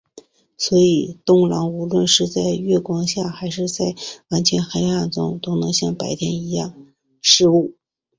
[0.57, 3.93] 所以冬狼无论是在月光下还是在
[4.29, 6.73] 完全黑暗中都能像白天一样
[7.21, 7.75] 视物。